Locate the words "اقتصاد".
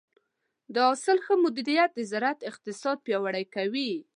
2.51-2.97